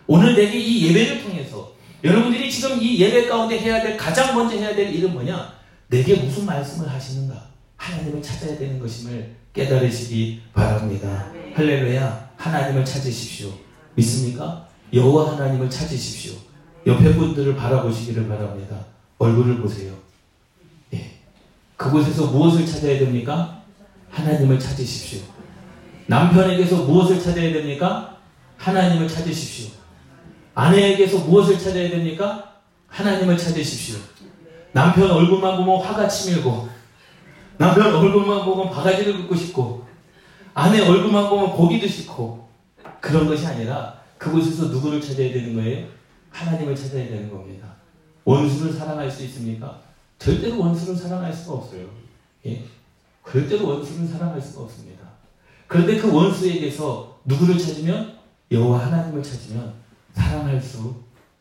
[0.06, 4.74] 오늘 내게 이 예배를 통해서 여러분들이 지금 이 예배 가운데 해야 될 가장 먼저 해야
[4.74, 5.52] 될 일은 뭐냐?
[5.88, 7.48] 내게 무슨 말씀을 하시는가?
[7.76, 11.30] 하나님을 찾아야 되는 것임을 깨달으시기 바랍니다.
[11.54, 12.30] 할렐루야.
[12.36, 13.52] 하나님을 찾으십시오.
[13.96, 14.66] 믿습니까?
[14.94, 16.32] 여호와 하나님을 찾으십시오.
[16.86, 18.86] 옆에 분들을 바라보시기를 바랍니다.
[19.18, 19.92] 얼굴을 보세요.
[21.78, 21.84] 예.
[21.84, 23.62] 그곳에서 무엇을 찾아야 됩니까?
[24.10, 25.20] 하나님을 찾으십시오.
[26.06, 28.16] 남편에게서 무엇을 찾아야 됩니까?
[28.56, 29.70] 하나님을 찾으십시오.
[30.54, 32.56] 아내에게서 무엇을 찾아야 됩니까?
[32.88, 33.98] 하나님을 찾으십시오.
[34.72, 36.68] 남편 얼굴만 보면 화가 치밀고,
[37.58, 39.86] 남편 얼굴만 보면 바가지를 긋고 싶고,
[40.54, 42.48] 아내 얼굴만 보면 고기도 싫고,
[43.00, 45.86] 그런 것이 아니라 그곳에서 누구를 찾아야 되는 거예요?
[46.30, 47.68] 하나님을 찾아야 되는 겁니다.
[48.24, 49.87] 원수를 사랑할 수 있습니까?
[50.18, 51.86] 절대로 원수를 사랑할 수가 없어요.
[52.46, 52.64] 예?
[53.30, 55.06] 절대로 원수를 사랑할 수가 없습니다.
[55.66, 58.18] 그런데 그 원수에게서 누구를 찾으면
[58.50, 59.74] 여호와 하나님을 찾으면
[60.12, 60.94] 사랑할 수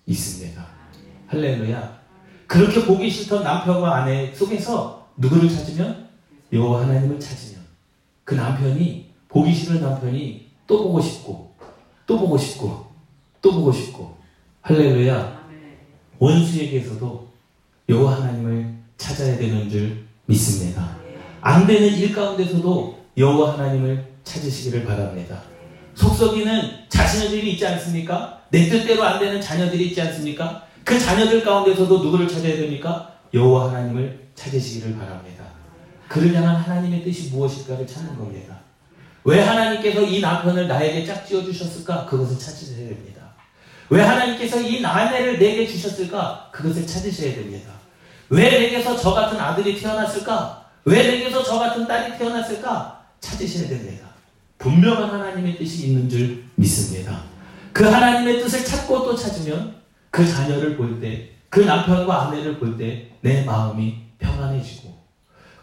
[0.05, 0.65] 있습니다.
[1.27, 1.97] 할렐루야.
[2.45, 6.07] 그렇게 보기 싫던 남편과 아내 속에서 누구를 찾으면
[6.51, 7.63] 여호와 하나님을 찾으면
[8.23, 11.55] 그 남편이 보기 싫은 남편이 또 보고 싶고
[12.05, 12.87] 또 보고 싶고
[13.41, 14.17] 또 보고 싶고
[14.61, 15.47] 할렐루야.
[16.19, 17.26] 원수에게서도
[17.89, 20.97] 여호와 하나님을 찾아야 되는 줄 믿습니다.
[21.41, 25.41] 안 되는 일 가운데서도 여호와 하나님을 찾으시기를 바랍니다.
[25.95, 28.41] 속썩이는 자신들이 있지 않습니까?
[28.49, 30.65] 내 뜻대로 안 되는 자녀들이 있지 않습니까?
[30.83, 33.13] 그 자녀들 가운데서도 누구를 찾아야 됩니까?
[33.33, 35.45] 여호와 하나님을 찾으시기를 바랍니다.
[36.07, 38.59] 그를 향한 하나님의 뜻이 무엇일까를 찾는 겁니다.
[39.23, 42.05] 왜 하나님께서 이 남편을 나에게 짝지어 주셨을까?
[42.05, 43.33] 그것을 찾으셔야 됩니다.
[43.89, 46.49] 왜 하나님께서 이 아내를 내게 주셨을까?
[46.51, 47.76] 그것을 찾으셔야 됩니다.
[48.29, 50.65] 왜 내게서 저 같은 아들이 태어났을까?
[50.85, 53.01] 왜 내게서 저 같은 딸이 태어났을까?
[53.19, 54.07] 찾으셔야 됩니다.
[54.57, 57.21] 분명한 하나님의 뜻이 있는 줄 믿습니다.
[57.73, 59.75] 그 하나님의 뜻을 찾고 또 찾으면
[60.09, 64.95] 그 자녀를 볼 때, 그 남편과 아내를 볼 때 내 마음이 평안해지고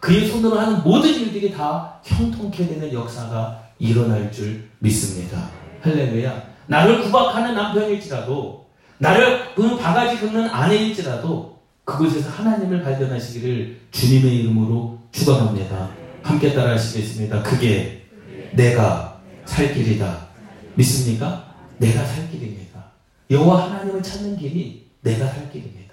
[0.01, 5.49] 그의 손으로 하는 모든 일들이 다 형통케 되는 역사가 일어날 줄 믿습니다.
[5.83, 6.43] 할렐루야.
[6.67, 8.67] 나를 구박하는 남편일지라도
[8.99, 11.54] 나를 그 바가지 긁는 아내일지라도
[11.85, 15.91] 그곳에서 하나님을 발견하시기를 주님의 이름으로 축원합니다.
[16.23, 17.43] 함께 따라 하시겠습니다.
[17.43, 18.07] 그게
[18.53, 20.27] 내가 살 길이다.
[20.75, 21.55] 믿습니까?
[21.79, 22.85] 내가 살 길입니다.
[23.31, 25.85] 여호와 하나님을 찾는 길이 내가 살 길입니다.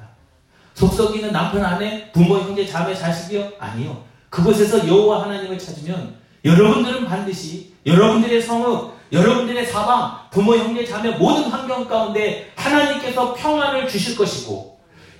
[0.73, 3.51] 속썩이는 남편 아내, 부모, 형제, 자매, 자식이요?
[3.59, 4.03] 아니요.
[4.29, 11.85] 그곳에서 여호와 하나님을 찾으면 여러분들은 반드시 여러분들의 성읍, 여러분들의 사방, 부모, 형제, 자매 모든 환경
[11.85, 14.70] 가운데 하나님께서 평안을 주실 것이고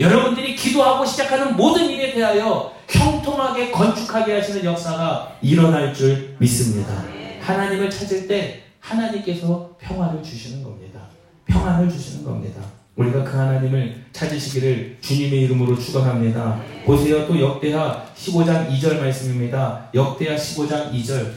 [0.02, 7.04] 여러분들이 기도하고 시작하는 모든 일에 대하여 형통하게 건축하게 하시는 역사가 일어날 줄 믿습니다.
[7.40, 11.02] 하나님을 찾을 때 하나님께서 평화를 주시는 겁니다.
[11.46, 12.62] 평안을 주시는 겁니다.
[12.96, 16.60] 우리가 그 하나님을 찾으시기를 주님의 이름으로 축원합니다.
[16.84, 17.28] 보세요.
[17.28, 19.88] 또 역대하 15장 2절 말씀입니다.
[19.94, 21.32] 역대하 15장 2절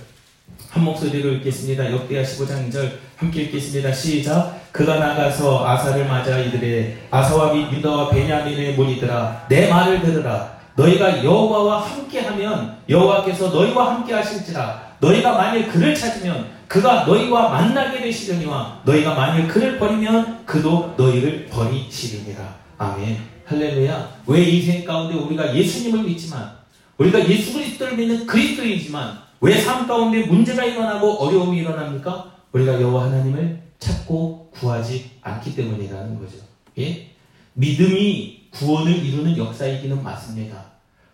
[0.75, 1.93] 한 목소리로 읽겠습니다.
[1.93, 3.93] 역대하 15장 2절 함께 읽겠습니다.
[3.93, 4.61] 시작.
[4.73, 10.53] 그가 나가서 아사를 맞아 이들의 아사와 및 유다와 베냐민의 무리들아 내 말을 들으라.
[10.75, 14.97] 너희가 여호와와 함께하면 여호와께서 너희와 함께 하실지라.
[14.99, 22.53] 너희가 만일 그를 찾으면 그가 너희와 만나게 되시려니와 너희가 만일 그를 버리면 그도 너희를 버리시리니라.
[22.79, 23.19] 아멘.
[23.47, 24.09] 할렐루야.
[24.27, 26.51] 왜 인생 가운데 우리가 예수님을 믿지만
[26.99, 32.33] 우리가 예수 그리스도를 믿는 그리스도이지만 왜 삶 가운데 문제가 일어나고 어려움이 일어납니까?
[32.53, 36.39] 우리가 여호와 하나님을 찾고 구하지 않기 때문이라는 거죠.
[36.79, 37.11] 예?
[37.55, 40.65] 믿음이 구원을 이루는 역사이기는 맞습니다.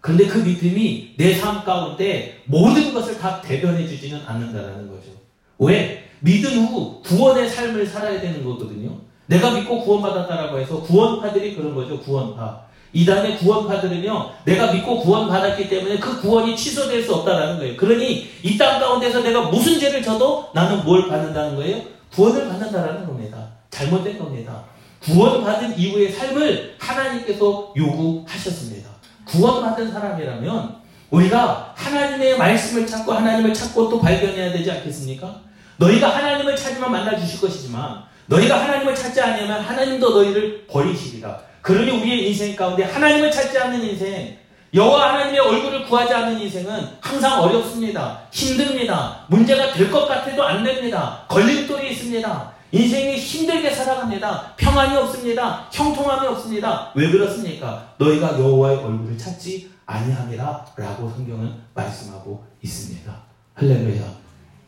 [0.00, 5.10] 그런데 그 믿음이 내 삶 가운데 모든 것을 다 대변해 주지는 않는다는 거죠.
[5.58, 6.04] 왜?
[6.20, 8.98] 믿은 후 구원의 삶을 살아야 되는 거거든요.
[9.26, 11.98] 내가 믿고 구원받았다라고 해서 구원파들이 그런 거죠.
[12.00, 12.62] 구원파.
[12.92, 17.76] 이단의 구원파들은요, 내가 믿고 구원받았기 때문에 그 구원이 취소될 수 없다라는 거예요.
[17.76, 21.82] 그러니 이 땅 가운데서 내가 무슨 죄를 져도 나는 뭘 받는다는 거예요?
[22.12, 23.46] 구원을 받는다라는 겁니다.
[23.70, 24.64] 잘못된 겁니다.
[25.04, 28.90] 구원받은 이후의 삶을 하나님께서 요구하셨습니다.
[29.26, 35.40] 구원받은 사람이라면 우리가 하나님의 말씀을 찾고 하나님을 찾고 또 발견해야 되지 않겠습니까?
[35.78, 41.40] 너희가 하나님을 찾으면 만나 주실 것이지만 너희가 하나님을 찾지 않으면 하나님도 너희를 버리시리라.
[41.62, 44.36] 그러니 우리의 인생 가운데 하나님을 찾지 않는 인생,
[44.72, 48.20] 여호와 하나님의 얼굴을 구하지 않는 인생은 항상 어렵습니다.
[48.30, 49.24] 힘듭니다.
[49.28, 51.24] 문제가 될 것 같아도 안 됩니다.
[51.28, 52.52] 걸림돌이 있습니다.
[52.72, 54.54] 인생이 힘들게 살아갑니다.
[54.56, 55.66] 평안이 없습니다.
[55.72, 56.92] 형통함이 없습니다.
[56.94, 57.94] 왜 그렇습니까?
[57.98, 63.12] 너희가 여호와의 얼굴을 찾지 아니함이라라고 성경은 말씀하고 있습니다.
[63.54, 64.02] 할렐루야.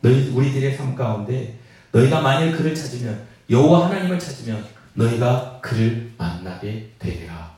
[0.01, 1.57] 너희 우리들의 삶 가운데
[1.93, 7.51] 너희가 만일 그를 찾으면 여호와 하나님을 찾으면 너희가 그를 만나게 되리라.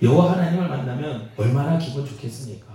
[0.00, 2.66] 여호와 하나님을 만나면 얼마나 기분 좋겠습니까?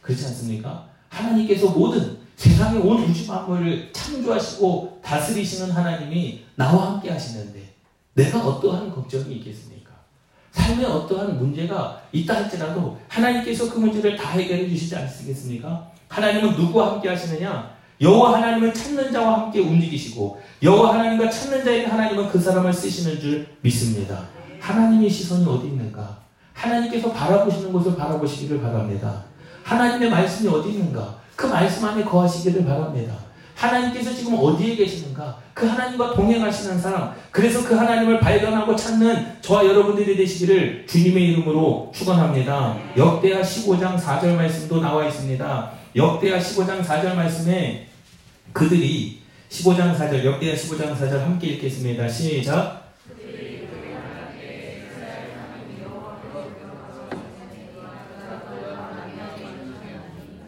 [0.00, 0.86] 그렇지 않습니까?
[1.08, 7.74] 하나님께서 모든 세상의 온 우주 만물을 창조하시고 다스리시는 하나님이 나와 함께 하시는데
[8.14, 9.90] 내가 어떠한 걱정이 있겠습니까?
[10.52, 15.90] 삶에 어떠한 문제가 있다 할지라도 하나님께서 그 문제를 다 해결해 주시지 않겠습니까?
[16.08, 17.79] 하나님은 누구와 함께 하시느냐?
[18.00, 23.46] 여호와 하나님을 찾는 자와 함께 움직이시고 여호와 하나님과 찾는 자에게 하나님은 그 사람을 쓰시는 줄
[23.60, 24.24] 믿습니다.
[24.58, 26.18] 하나님의 시선이 어디 있는가?
[26.54, 29.24] 하나님께서 바라보시는 곳을 바라보시기를 바랍니다.
[29.64, 31.20] 하나님의 말씀이 어디 있는가?
[31.36, 33.14] 그 말씀 안에 거하시기를 바랍니다.
[33.54, 35.36] 하나님께서 지금 어디에 계시는가?
[35.52, 42.78] 그 하나님과 동행하시는 사람, 그래서 그 하나님을 발견하고 찾는 저와 여러분들이 되시기를 주님의 이름으로 축원합니다.
[42.96, 45.70] 역대하 15장 4절 말씀도 나와 있습니다.
[45.96, 47.89] 역대하 15장 4절 말씀에
[48.52, 52.08] 그들이 15장 4절, 역대하 15장 4절 함께 읽겠습니다.
[52.08, 52.80] 시작.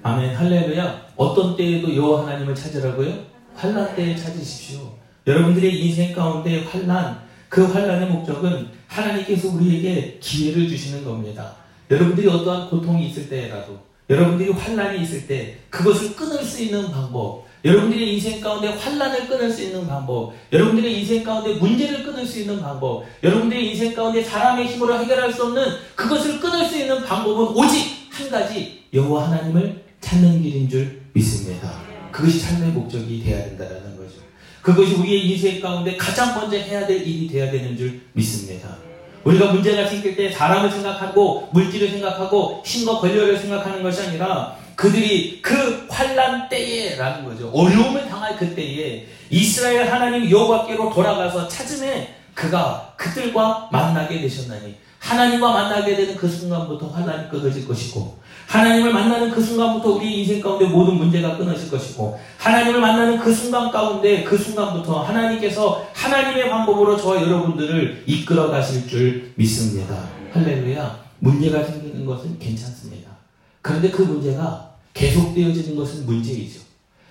[0.05, 3.25] 아멘 할렐루야 어떤 때에도 여호와 하나님을 찾으라고요?
[3.55, 4.99] 환란 때에 찾으십시오.
[5.27, 11.55] 여러분들의 인생 가운데 환란 그 환란의 목적은 하나님께서 우리에게 기회를 주시는 겁니다.
[11.91, 13.79] 여러분들이 어떠한 고통이 있을 때라도
[14.11, 19.63] 여러분들이 환란이 있을 때 그것을 끊을 수 있는 방법 여러분들의 인생 가운데 환란을 끊을 수
[19.63, 24.99] 있는 방법 여러분들의 인생 가운데 문제를 끊을 수 있는 방법 여러분들의 인생 가운데 사람의 힘으로
[24.99, 30.69] 해결할 수 없는 그것을 끊을 수 있는 방법은 오직 한 가지 여호와 하나님을 찾는 길인
[30.69, 31.81] 줄 믿습니다.
[32.11, 34.17] 그것이 삶의 목적이 되어야 된다는 거죠.
[34.61, 38.92] 그것이 우리의 인생 가운데 가장 먼저 해야 될 일이 되어야 되는 줄 믿습니다.
[39.25, 45.87] 우리가 문제가 생길 때 사람을 생각하고 물질을 생각하고 힘과 권력을 생각하는 것이 아니라 그들이 그
[45.89, 47.51] 환란 때에라는 거죠.
[47.51, 56.17] 어려움을 당할 그때에 이스라엘 하나님 여호와께로 돌아가서 찾음에 그가 그들과 만나게 되셨나니 하나님과 만나게 되는
[56.17, 58.22] 그 순간부터 환란이 끊어질 것이고
[58.53, 63.71] 하나님을 만나는 그 순간부터 우리 인생 가운데 모든 문제가 끊어질 것이고 하나님을 만나는 그 순간
[63.71, 69.97] 가운데 그 순간부터 하나님께서 하나님의 방법으로 저와 여러분들을 이끌어 가실 줄 믿습니다.
[70.33, 71.03] 할렐루야.
[71.21, 73.11] 문제가 생기는 것은 괜찮습니다.
[73.63, 76.61] 그런데 그 문제가 계속되어지는 것은 문제이죠.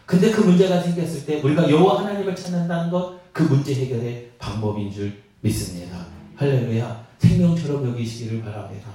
[0.06, 5.14] 근데 그 문제가 생겼을 때 우리가 여호와 하나님을 찾는다는 것 그 문제 해결의 방법인 줄
[5.42, 6.06] 믿습니다.
[6.36, 7.08] 할렐루야.
[7.20, 8.90] 생명처럼 여기시기를 바랍니다.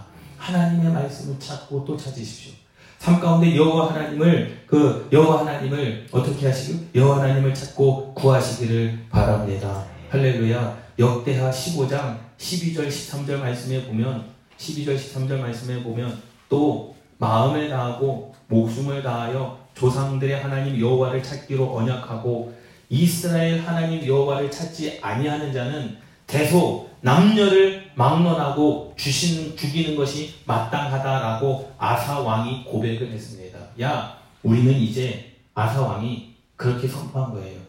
[0.46, 2.52] 하나님의 말씀을 찾고 또 찾으십시오.
[2.98, 9.84] 삶 가운데 여호와 하나님을 그 여호와 하나님을 어떻게 하시고 여호와 하나님을 찾고 구하시기를 바랍니다.
[10.10, 10.86] 할렐루야.
[10.98, 14.24] 역대하 15장 12절 13절 말씀에 보면
[14.56, 22.54] 12절 13절 말씀에 보면 또 마음을 다하고 목숨을 다하여 조상들의 하나님 여호와를 찾기로 언약하고
[22.88, 32.64] 이스라엘 하나님 여호와를 찾지 아니하는 자는 대소 남녀를 막론하고 주신 죽이는 것이 마땅하다라고 아사 왕이
[32.64, 33.60] 고백을 했습니다.
[33.80, 37.60] 야, 우리는 이제 아사 왕이 그렇게 선포한 거예요.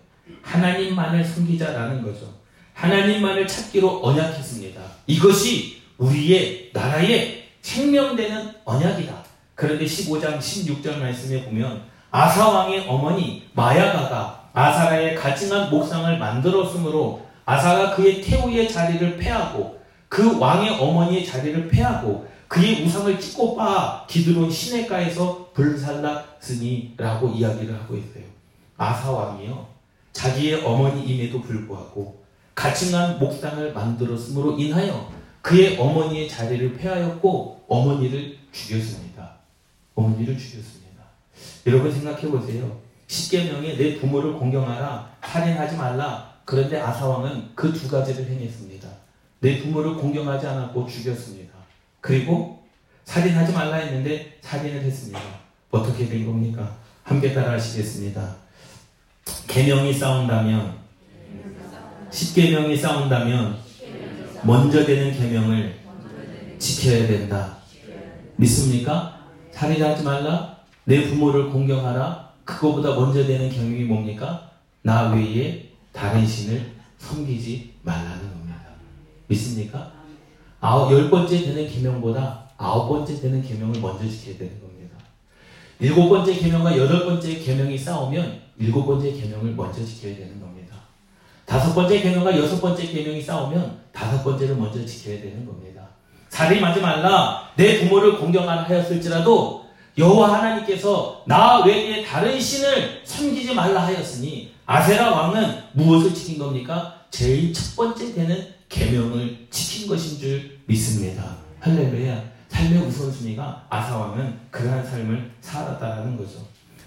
[0.42, 2.34] 하나님만을 섬기자라는 거죠.
[2.74, 4.82] 하나님만을 찾기로 언약했습니다.
[5.06, 9.24] 이것이 우리의 나라의 생명되는 언약이다.
[9.54, 18.22] 그런데 15장 16절 말씀에 보면 아사 왕의 어머니 마야가가 아사라의 가증한 목상을 만들었으므로 아사가 그의
[18.22, 19.80] 태우의 자리를 패하고
[20.10, 28.26] 그 왕의 어머니의 자리를 패하고 그의 우상을 찍고 빠 기드론 시내가에서 불살랐으니라고 이야기를 하고 있어요.
[28.76, 29.66] 아사 왕이요
[30.12, 32.22] 자기의 어머니임에도 불구하고
[32.54, 35.10] 가증한 목상을 만들었으므로 인하여
[35.42, 39.38] 그의 어머니의 자리를 폐하였고 어머니를 죽였습니다.
[39.96, 41.04] 어머니를 죽였습니다.
[41.66, 42.78] 여러분 생각해 보세요.
[43.08, 46.27] 십계명에 내 부모를 공경하라, 살인하지 말라.
[46.48, 48.88] 그런데 아사왕은 그 두 가지를 행했습니다.
[49.42, 51.54] 내 부모를 공경하지 않았고 죽였습니다.
[52.00, 52.64] 그리고
[53.04, 55.20] 살인하지 말라 했는데 살인을 했습니다.
[55.72, 56.78] 어떻게 된 겁니까?
[57.04, 58.38] 함께 따라 하시겠습니다.
[59.48, 60.76] 계명이 싸운다면
[62.12, 63.58] 십계명이 싸운다면
[64.44, 65.76] 먼저 되는 계명을
[66.60, 67.58] 지켜야 된다.
[68.38, 69.20] 믿습니까?
[69.52, 70.60] 살인하지 말라.
[70.86, 72.32] 내 부모를 공경하라.
[72.46, 74.50] 그거보다 먼저 되는 계명이 뭡니까?
[74.82, 75.67] 나 외에
[75.98, 78.62] 다른 신을 섬기지 말라는 겁니다.
[79.26, 79.92] 믿습니까?
[80.62, 84.96] 아홉 열 번째 되는 계명보다 아홉 번째 되는 계명을 먼저 지켜야 되는 겁니다.
[85.80, 90.76] 일곱 번째 계명과 여덟 번째 계명이 싸우면 일곱 번째 계명을 먼저 지켜야 되는 겁니다.
[91.46, 95.88] 다섯 번째 계명과 여섯 번째 계명이 싸우면 다섯 번째를 먼저 지켜야 되는 겁니다.
[96.30, 99.67] 살인하지 말라 내 부모를 공경하라 하였을지라도
[99.98, 107.02] 여호와 하나님께서 나 외에 다른 신을 섬기지 말라 하였으니 아세라 왕은 무엇을 지킨 겁니까?
[107.10, 111.38] 제일 첫 번째 되는 계명을 지킨 것인 줄 믿습니다.
[111.62, 112.38] 할렐루야.
[112.50, 116.40] 삶의 우선순위가 아사 왕은 그러한 삶을 살았다라는 거죠.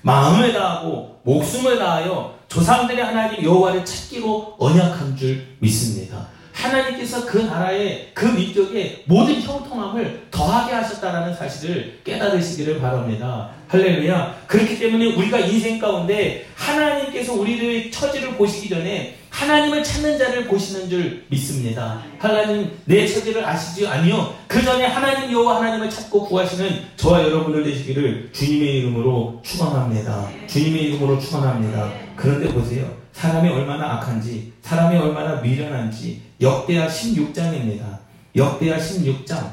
[0.03, 6.29] 마음을 다하고 목숨을 다하여 조상들의 하나님 여호와를 찾기로 언약한 줄 믿습니다.
[6.61, 13.51] 하나님께서 그 나라의 그 민족의 모든 형통함을 더하게 하셨다라는 사실을 깨달으시기를 바랍니다.
[13.69, 14.43] 할렐루야.
[14.47, 21.25] 그렇기 때문에 우리가 인생 가운데 하나님께서 우리의 처지를 보시기 전에 하나님을 찾는 자를 보시는 줄
[21.29, 22.03] 믿습니다.
[22.19, 24.35] 하나님 내 처지를 아시지 아니요.
[24.49, 30.29] 그 전에 하나님 여호와 하나님을 찾고 구하시는 저와 여러분들 되시기를 주님의 이름으로 축원합니다.
[30.49, 31.93] 주님의 이름으로 축원합니다.
[32.17, 33.01] 그런데 보세요.
[33.13, 37.99] 사람이 얼마나 악한지, 사람이 얼마나 미련한지 역대하 16장입니다.
[38.35, 39.53] 역대하 16장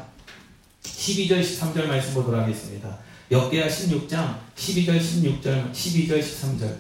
[0.84, 2.97] 12절 13절 말씀 보도록 하겠습니다.
[3.30, 6.76] 역대하 16장 12절 16절 12절 13절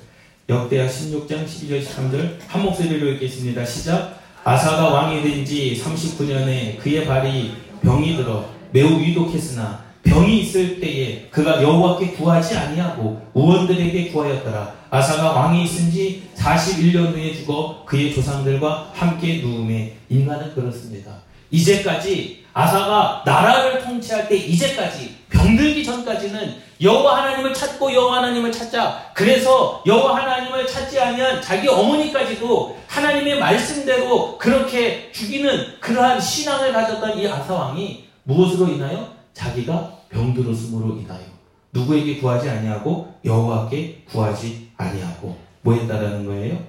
[0.47, 3.65] 역대하 16장 12절 13절 한 목소리로 읽겠습니다.
[3.65, 7.51] 시작 아사가 왕이 된 지 39년에 그의 발이
[7.83, 9.83] 병이 들어 매우 위독했으나
[10.17, 14.73] 병이 있을 때에 그가 여호와께 구하지 아니하고 우원들에게 구하였더라.
[14.89, 21.11] 아사가 왕이 있은 지 41년 후에 죽어 그의 조상들과 함께 누움에 인간은 그렇습니다.
[21.51, 29.11] 이제까지 아사가 나라를 통치할 때 이제까지 병들기 전까지는 여호와 하나님을 찾고 여호와 하나님을 찾자.
[29.13, 37.27] 그래서 여호와 하나님을 찾지 않으면 자기 어머니까지도 하나님의 말씀대로 그렇게 죽이는 그러한 신앙을 가졌던 이
[37.27, 41.25] 아사 왕이 무엇으로 인하여 자기가 병들었음으로 인하여
[41.73, 46.63] 누구에게 구하지 아니하고 여호와께 구하지 아니하고 뭐 했다라는 거예요?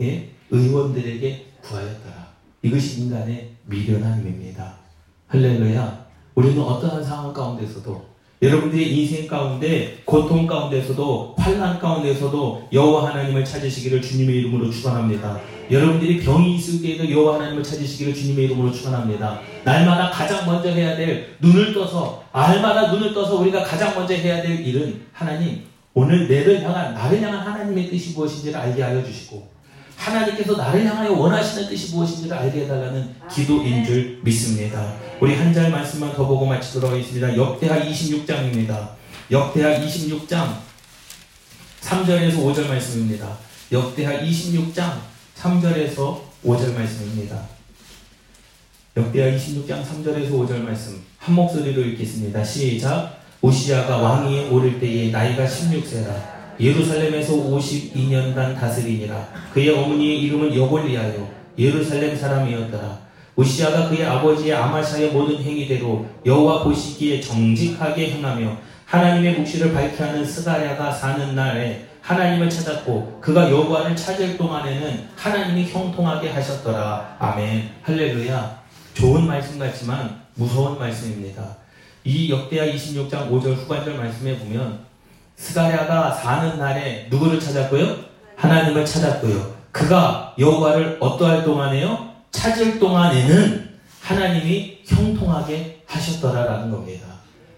[0.00, 0.30] 예?
[0.50, 2.28] 의원들에게 구하였더라.
[2.62, 4.74] 이것이 인간의 미련함입니다.
[5.28, 6.06] 할렐루야.
[6.34, 8.13] 우리는 어떠한 상황 가운데서도
[8.44, 15.40] 여러분들의 인생 가운데 고통 가운데서도 환난 가운데서도 여호와 하나님을 찾으시기를 주님의 이름으로 축원합니다.
[15.70, 19.40] 여러분들이 병이 있을 때에도 여호와 하나님을 찾으시기를 주님의 이름으로 축원합니다.
[19.64, 24.60] 날마다 가장 먼저 해야 될 눈을 떠서 알마다 눈을 떠서 우리가 가장 먼저 해야 될
[24.60, 25.62] 일은 하나님
[25.94, 29.53] 오늘 내를 향한 나를 향한 하나님의 뜻이 무엇인지를 알게 하여 주시고
[29.96, 34.94] 하나님께서 나를 향하여 원하시는 뜻이 무엇인지를 알게 해달라는 기도인 줄 믿습니다.
[35.20, 37.34] 우리 한 절 말씀만 더 보고 마치도록 하겠습니다.
[37.36, 38.88] 역대하 26장입니다.
[39.30, 40.56] 역대하 26장
[41.82, 43.28] 3절에서 5절 말씀입니다.
[43.72, 44.98] 역대하 26장
[45.38, 47.40] 3절에서 5절 말씀입니다.
[48.96, 52.44] 역대하 26장 3절에서 5절 말씀 한 목소리로 읽겠습니다.
[52.44, 61.28] 시작 우시아가 왕위에 오를 때에 나이가 16세라 예루살렘에서 52년간 다스리니라 그의 어머니의 이름은 여골리하여
[61.58, 63.04] 예루살렘 사람이었더라
[63.36, 70.92] 우시아가 그의 아버지의 아마샤의 모든 행위대로 여호와 보시기에 정직하게 행하며 하나님의 묵시를 밝게 하는 스가랴가
[70.92, 77.16] 사는 날에 하나님을 찾았고 그가 여호와를 찾을 동안에는 하나님이 형통하게 하셨더라.
[77.18, 77.70] 아멘.
[77.82, 78.62] 할렐루야.
[78.92, 81.56] 좋은 말씀 같지만 무서운 말씀입니다.
[82.04, 84.80] 이 역대하 26장 5절 후반절 말씀에 보면
[85.44, 87.96] 스가랴가 사는 날에 누구를 찾았고요?
[88.34, 89.54] 하나님을 찾았고요.
[89.72, 92.14] 그가 여호와를 어떠할 동안에요?
[92.30, 97.06] 찾을 동안에는 하나님이 형통하게 하셨더라라는 겁니다.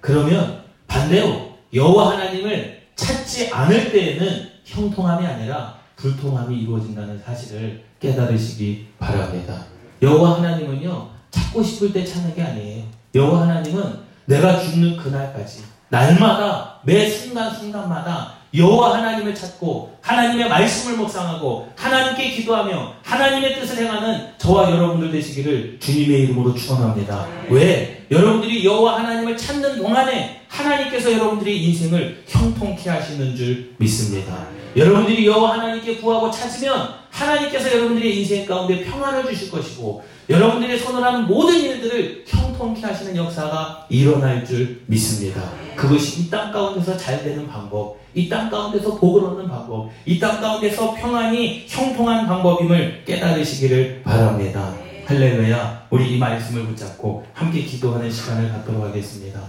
[0.01, 9.65] 그러면 반대로 여호와 하나님을 찾지 않을 때에는 형통함이 아니라 불통함이 이루어진다는 사실을 깨달으시기 바랍니다.
[10.03, 12.85] 여호와 하나님은요 찾고 싶을 때 찾는 게 아니에요.
[13.15, 22.31] 여호와 하나님은 내가 죽는 그날까지 날마다 매 순간순간마다 여호와 하나님을 찾고 하나님의 말씀을 묵상하고 하나님께
[22.31, 27.27] 기도하며 하나님의 뜻을 행하는 저와 여러분들 되시기를 주님의 이름으로 축원합니다.
[27.51, 28.07] 왜?
[28.11, 34.47] 여러분들이 여호와 하나님을 찾는 동안에 하나님께서 여러분들의 인생을 형통케 하시는 줄 믿습니다.
[34.77, 41.27] 여러분들이 여호와 하나님께 구하고 찾으면 하나님께서 여러분들의 인생 가운데 평안을 주실 것이고 여러분들의 손을 하는
[41.27, 45.41] 모든 일들을 형통케 하시는 역사가 일어날 줄 믿습니다.
[45.77, 50.41] 그것이 이 땅 가운데서 잘 되는 방법, 이 땅 가운데서 복을 얻는 방법, 이 땅
[50.41, 54.75] 가운데서 평안이 형통한 방법임을 깨달으시기를 바랍니다.
[55.07, 55.87] 할렐루야.
[55.91, 59.41] 우리 이 말씀을 붙잡고 함께 기도하는 시간을 갖도록 하겠습니다.